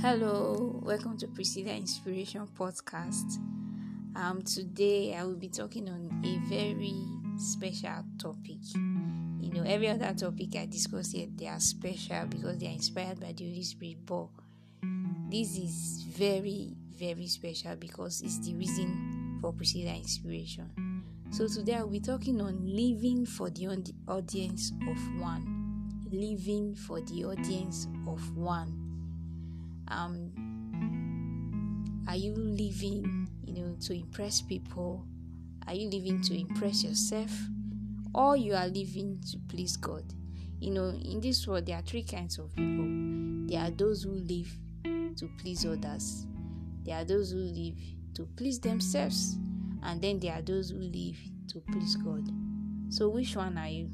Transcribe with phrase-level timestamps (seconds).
[0.00, 3.38] Hello, welcome to Priscilla Inspiration Podcast.
[4.14, 6.94] Um, today I will be talking on a very
[7.36, 8.58] special topic.
[9.40, 13.18] You know, every other topic I discuss here they are special because they are inspired
[13.18, 14.28] by the Holy Spirit, but
[15.28, 21.02] this is very, very special because it's the reason for Priscilla Inspiration.
[21.30, 23.66] So today I'll be talking on living for the
[24.06, 25.56] audience of one.
[26.12, 28.77] Living for the audience of one
[29.90, 30.30] um
[32.08, 35.04] are you living you know to impress people?
[35.66, 37.30] Are you living to impress yourself?
[38.14, 40.04] Or you are living to please god?
[40.60, 42.86] You know in this world there are three kinds of people.
[43.46, 44.50] There are those who live
[44.84, 46.26] to please others.
[46.84, 47.74] There are those who live
[48.14, 49.36] to please themselves.
[49.82, 51.16] And then there are those who live
[51.52, 52.28] to please god.
[52.88, 53.90] So which one are you?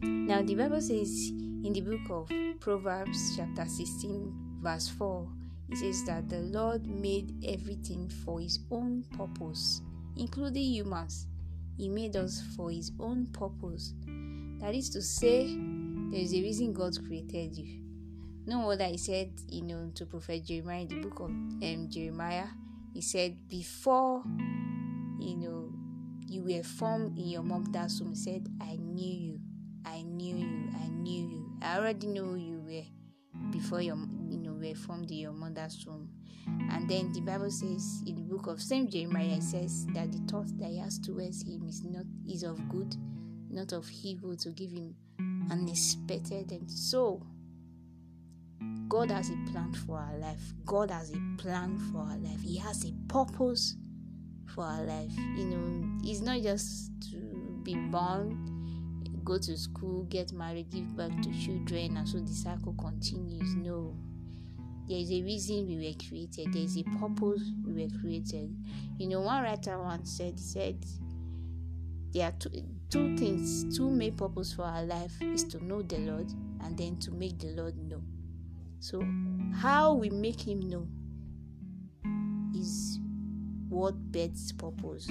[0.00, 5.28] Now the bible says in the book of proverbs chapter 16 verse 4,
[5.70, 9.82] it says that the Lord made everything for his own purpose,
[10.16, 11.26] including humans.
[11.76, 13.94] He made us for his own purpose.
[14.60, 15.56] That is to say,
[16.10, 17.82] there is a reason God created you.
[18.46, 22.46] No wonder he said, you know, to Prophet Jeremiah in the book of um, Jeremiah,
[22.94, 24.24] he said, before,
[25.20, 25.70] you know,
[26.26, 29.40] you were formed in your mother's womb, he said, I knew you.
[29.84, 30.70] I knew you.
[30.82, 31.52] I knew you.
[31.62, 33.96] I already who you were before your
[34.70, 36.10] were formed in your mother's womb.
[36.70, 40.18] And then the Bible says in the book of Saint Jeremiah it says that the
[40.30, 42.96] thought that he has towards him is not is of good,
[43.50, 44.94] not of evil to give him
[45.50, 47.22] an expected and so
[48.88, 50.40] God has a plan for our life.
[50.64, 52.40] God has a plan for our life.
[52.40, 53.76] He has a purpose
[54.54, 55.12] for our life.
[55.36, 58.58] You know, it's not just to be born,
[59.24, 63.54] go to school, get married, give birth to children, and so the cycle continues.
[63.56, 63.94] No,
[64.88, 68.56] there is a reason we were created, there is a purpose we were created.
[68.98, 70.82] You know, one writer once said, said,
[72.12, 72.50] there are two,
[72.88, 76.32] two things, two main purpose for our life is to know the Lord
[76.64, 78.00] and then to make the Lord know.
[78.80, 79.06] So,
[79.54, 80.86] how we make Him know
[82.58, 82.98] is
[83.68, 85.06] what beds purpose.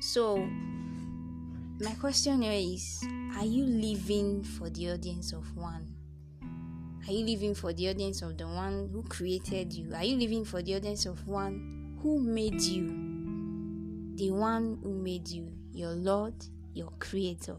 [0.00, 0.38] So,
[1.78, 3.04] my question here is
[3.36, 6.01] Are you living for the audience of one?
[7.08, 9.92] Are you living for the audience of the one who created you?
[9.92, 12.86] Are you living for the audience of one who made you?
[14.14, 16.34] The one who made you, your Lord,
[16.74, 17.56] your Creator.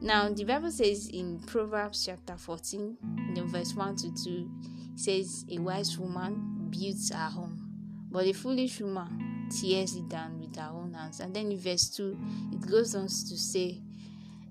[0.00, 2.96] Now, the Bible says in Proverbs chapter 14,
[3.36, 4.50] in verse 1 to 2,
[4.94, 7.70] it says, A wise woman builds her home,
[8.10, 11.20] but a foolish woman tears it down with her own hands.
[11.20, 12.18] And then in verse 2,
[12.52, 13.80] it goes on to say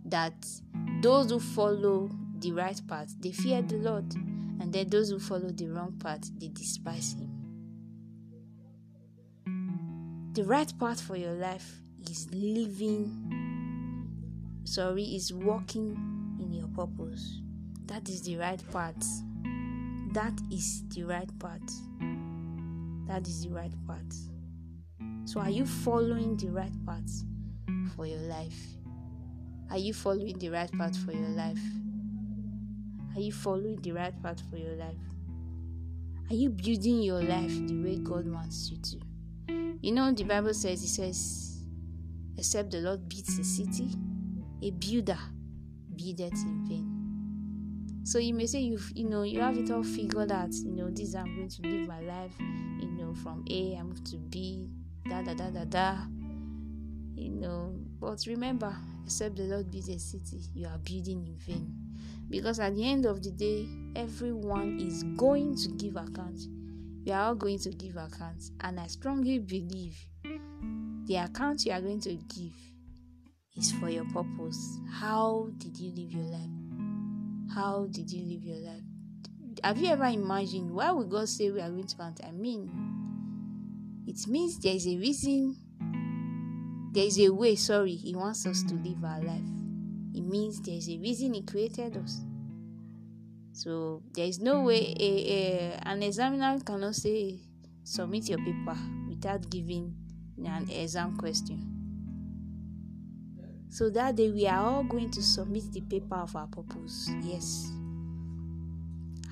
[0.05, 0.33] that
[1.01, 5.50] those who follow the right path, they fear the Lord, and then those who follow
[5.50, 7.35] the wrong path, they despise Him.
[10.33, 11.69] The right path for your life
[12.09, 14.05] is living,
[14.63, 15.97] sorry, is walking
[16.39, 17.41] in your purpose.
[17.88, 19.05] That is the right path.
[20.13, 21.59] That is the right path.
[23.07, 24.16] That is the right path.
[25.25, 27.09] So, are you following the right path
[27.95, 28.59] for your life?
[29.72, 31.59] Are you following the right path for your life?
[33.16, 34.96] Are you following the right path for your life?
[36.30, 39.00] Are you building your life the way God wants you to?
[39.81, 41.64] You know, the Bible says, It says,
[42.38, 43.90] except the Lord builds a city,
[44.62, 45.18] a builder
[45.96, 47.00] buildeth in vain.
[48.06, 50.53] So you may say you you know you have it all figured out.
[50.53, 52.34] You know this I'm going to live my life.
[52.40, 54.70] You know from A I move to B.
[55.09, 55.97] Da da da da da.
[57.16, 61.88] You know, but remember, except the Lord builds a city, you are building in vain.
[62.29, 66.40] Because at the end of the day, everyone is going to give account.
[67.06, 68.51] We are all going to give accounts.
[68.62, 69.97] And I strongly believe
[71.06, 72.53] the account you are going to give
[73.57, 74.78] is for your purpose.
[74.91, 77.55] How did you live your life?
[77.55, 78.84] How did you live your life?
[79.64, 82.22] Have you ever imagined why would God say we are going to count?
[82.26, 82.70] I mean,
[84.08, 85.55] it means there is a reason,
[86.93, 89.59] there is a way, sorry, He wants us to live our life
[90.14, 92.22] it means there's a reason He created us.
[93.53, 97.40] So there is no way a, a, an examiner cannot say
[97.84, 98.78] submit your paper
[99.08, 99.94] without giving
[100.46, 101.79] an exam question.
[103.70, 107.09] So that day we are all going to submit the paper of our purpose.
[107.22, 107.70] Yes.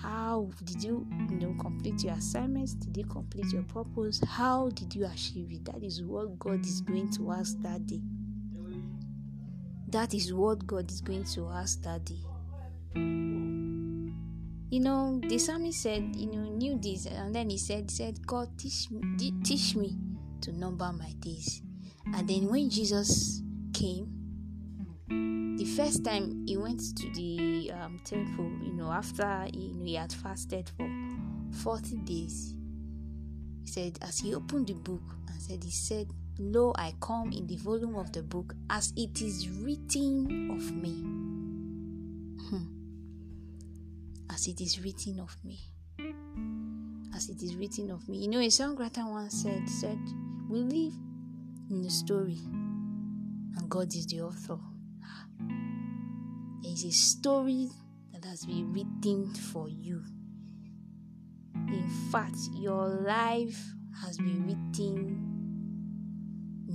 [0.02, 2.74] How did you, you know, complete your assignments?
[2.74, 4.22] Did you complete your purpose?
[4.28, 5.66] How did you achieve it?
[5.66, 8.02] That is what God is going to ask that day.
[9.90, 12.20] That is what God is going to ask that day.
[14.70, 18.50] You know, the psalmist said, you know, knew this, and then he said, said, God,
[18.58, 19.96] teach me, teach me
[20.42, 21.62] to number my days.
[22.14, 23.42] And then when Jesus
[23.74, 24.18] came,
[25.58, 29.96] the first time he went to the um, temple, you know, after you know, he
[29.96, 30.90] had fasted for
[31.64, 32.54] 40 days,
[33.62, 36.08] he said, as he opened the book and said, He said,
[36.40, 40.94] Lo, I come in the volume of the book as it is written of me.
[42.50, 42.66] Hmm.
[44.30, 45.60] As it is written of me.
[47.16, 48.20] As it is written of me.
[48.20, 49.98] You know, a songwriter once said, said,
[50.48, 50.94] We live
[51.72, 54.60] in a story, and God is the author.
[56.62, 57.70] There is a story
[58.14, 60.04] that has been written for you.
[61.56, 63.60] In fact, your life
[64.04, 65.37] has been written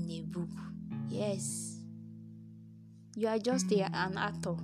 [0.02, 0.48] in a book.
[1.08, 1.76] Yes.
[3.14, 4.56] You are just a, an actor.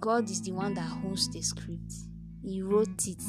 [0.00, 1.92] God is the one that owns the script,
[2.42, 3.22] He wrote it.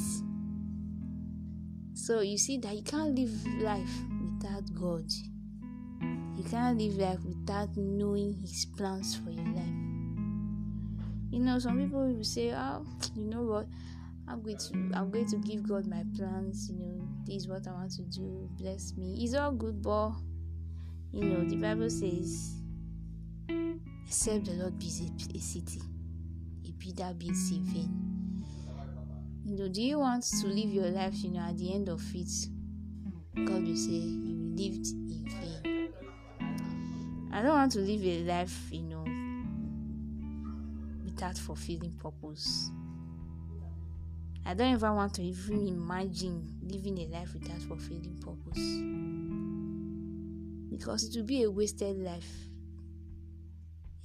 [1.94, 3.90] So you see that you can't live life
[4.22, 5.10] without God.
[6.38, 9.88] You can't live life without knowing His plans for your life.
[11.32, 12.86] You know, some people will say, "Oh,
[13.16, 13.68] you know what?
[14.28, 16.70] I'm going to I'm going to give God my plans.
[16.70, 18.50] You know, this is what I want to do.
[18.54, 19.20] Bless me.
[19.22, 20.12] It's all good, but
[21.12, 22.56] you know, the Bible says,
[24.06, 25.82] except the Lord builds a, city,
[26.66, 28.44] a builder builds a vain.
[29.44, 31.16] You know, do you want to live your life?
[31.24, 32.32] You know, at the end of it,
[33.46, 35.90] God will say you lived in vain.
[37.34, 39.04] I don't want to live a life, you know,
[41.04, 42.72] without fulfilling purpose.
[44.48, 48.64] I don't ever want to even imagine living a life without fulfilling purpose.
[50.72, 52.32] Because it will be a wasted life.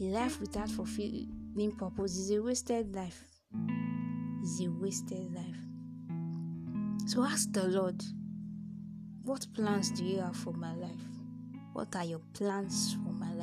[0.00, 3.22] A life without fulfilling purpose is a wasted life.
[4.42, 5.60] Is a wasted life.
[7.06, 8.02] So ask the Lord,
[9.22, 10.90] what plans do you have for my life?
[11.72, 13.41] What are your plans for my life?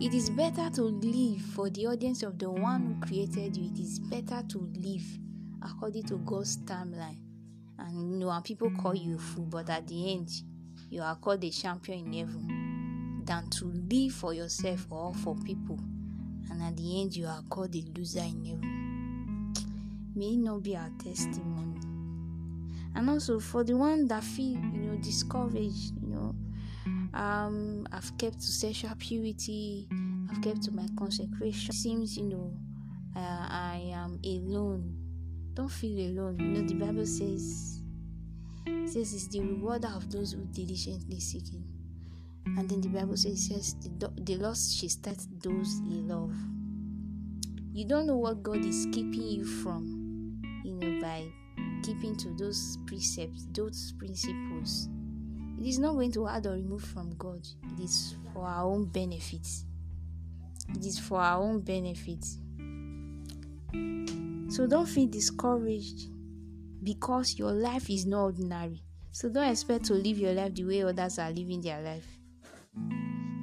[0.00, 3.72] It is better to live for the audience of the one who created you.
[3.72, 5.02] It is better to live
[5.60, 7.18] according to God's timeline.
[7.80, 10.30] And you know, and people call you a fool, but at the end,
[10.88, 15.80] you are called a champion in heaven than to live for yourself or for people.
[16.48, 19.52] And at the end, you are called a loser in heaven.
[20.14, 21.80] May it not be our testimony.
[22.94, 25.97] And also for the one that feel, you know, discouraged,
[27.18, 29.88] um, I've kept to sexual purity,
[30.30, 31.70] I've kept to my consecration.
[31.70, 32.52] It seems, you know,
[33.16, 34.96] uh, I am alone.
[35.54, 36.38] Don't feel alone.
[36.38, 37.82] You know, the Bible says,
[38.86, 41.64] says it's the rewarder of those who diligently seek Him.
[42.56, 46.34] And then the Bible says, says the, the lost she starts those He love.
[47.72, 51.26] You don't know what God is keeping you from, you know, by
[51.82, 54.88] keeping to those precepts, those principles
[55.60, 57.46] it is not going to add or remove from God.
[57.72, 59.46] It is for our own benefit.
[60.76, 62.24] It is for our own benefit.
[64.52, 66.10] So don't feel discouraged
[66.82, 68.82] because your life is not ordinary.
[69.10, 72.06] So don't expect to live your life the way others are living their life.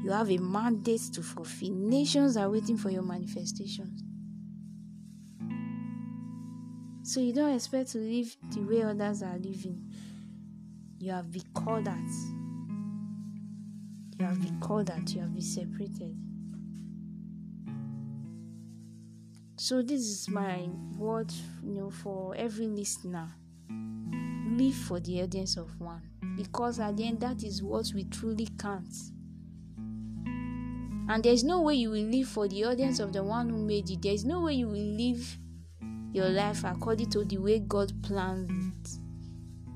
[0.04, 1.74] You have a mandate to fulfill.
[1.74, 4.04] Nations are waiting for your manifestations.
[7.04, 9.92] So you don't expect to live the way others are living.
[10.98, 12.12] You have been called that.
[14.18, 15.14] You have been called that.
[15.14, 16.16] You have been separated.
[19.58, 21.32] So this is my word,
[21.64, 23.30] you know, for every listener.
[23.70, 26.02] Live for the audience of one,
[26.38, 28.94] because at the end, that is what we truly count.
[31.08, 33.90] And there's no way you will live for the audience of the one who made
[33.90, 33.98] you.
[33.98, 35.38] There's no way you will live
[36.14, 39.05] your life according to the way God planned it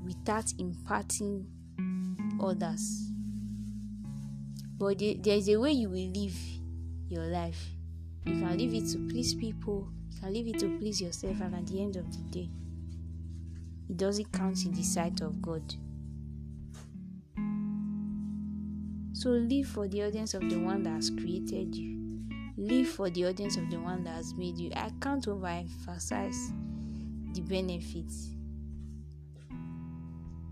[0.09, 1.45] without impacting
[2.41, 3.11] others.
[4.79, 6.35] But there is a way you will live
[7.09, 7.63] your life.
[8.25, 11.55] You can live it to please people, you can live it to please yourself, and
[11.55, 12.49] at the end of the day,
[13.87, 15.61] it doesn't count in the sight of God.
[19.13, 21.97] So live for the audience of the one that has created you.
[22.57, 24.71] Live for the audience of the one that has made you.
[24.75, 26.53] I can't overemphasize
[27.33, 28.29] the benefits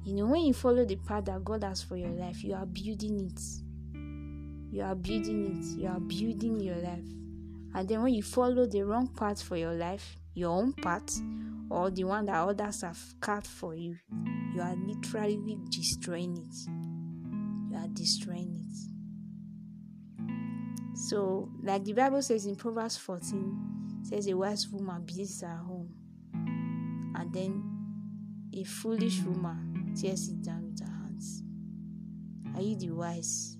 [0.08, 2.66] you know, when you follow the path that God has for your life, you are
[2.66, 3.42] building it.
[4.74, 5.82] You are building it.
[5.82, 7.04] You are building your life.
[7.76, 11.22] And then when you follow the wrong path for your life, your own path,
[11.70, 13.98] or the one that others have cut for you,
[14.56, 16.56] you are literally destroying it.
[17.70, 18.78] You are destroying it.
[20.98, 25.94] So, like the Bible says in Proverbs 14, says a wise woman builds her home,
[27.14, 27.62] and then
[28.54, 29.67] a foolish woman
[30.00, 31.44] tears it down with her hands.
[32.56, 33.58] Are you the wise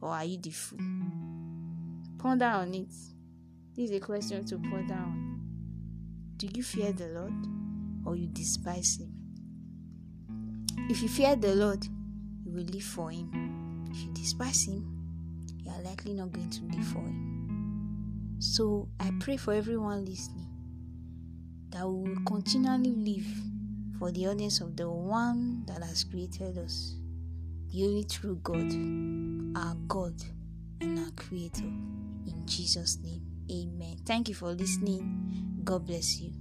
[0.00, 0.78] or are you the fool?
[2.18, 2.92] Ponder on it.
[3.76, 5.40] This is a question to ponder on.
[6.36, 7.32] Do you fear the Lord
[8.04, 9.12] or you despise Him?
[10.90, 11.84] If you fear the Lord,
[12.44, 13.86] you will live for Him.
[13.90, 14.84] If you despise Him,
[15.62, 18.36] you are likely not going to live for Him.
[18.40, 20.48] So I pray for everyone listening
[21.70, 23.49] that we will continually live
[24.00, 26.96] for the audience of the one that has created us,
[27.70, 28.72] the only true God,
[29.54, 30.14] our God
[30.80, 31.64] and our Creator.
[32.26, 33.20] In Jesus' name,
[33.52, 33.98] amen.
[34.06, 35.60] Thank you for listening.
[35.62, 36.39] God bless you.